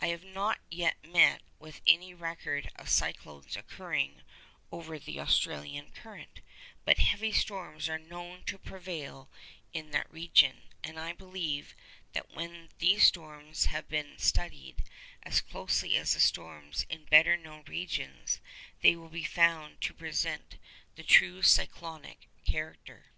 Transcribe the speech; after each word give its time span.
I 0.00 0.08
have 0.08 0.24
not 0.24 0.58
yet 0.68 0.96
met 1.04 1.42
with 1.60 1.80
any 1.86 2.12
record 2.12 2.72
of 2.74 2.88
cyclones 2.90 3.54
occurring 3.56 4.22
over 4.72 4.98
the 4.98 5.20
Australian 5.20 5.92
current, 5.92 6.40
but 6.84 6.98
heavy 6.98 7.30
storms 7.30 7.88
are 7.88 7.96
known 7.96 8.42
to 8.46 8.58
prevail 8.58 9.30
in 9.72 9.92
that 9.92 10.10
region, 10.12 10.62
and 10.82 10.98
I 10.98 11.12
believe 11.12 11.76
that 12.14 12.30
when 12.32 12.70
these 12.80 13.06
storms 13.06 13.66
have 13.66 13.88
been 13.88 14.18
studied 14.18 14.82
as 15.22 15.40
closely 15.40 15.94
as 15.96 16.14
the 16.14 16.20
storms 16.20 16.84
in 16.88 17.04
better 17.04 17.36
known 17.36 17.62
regions, 17.68 18.40
they 18.80 18.96
will 18.96 19.08
be 19.10 19.22
found 19.22 19.80
to 19.82 19.94
present 19.94 20.58
the 20.96 21.04
true 21.04 21.42
cyclonic 21.42 22.28
character. 22.44 23.12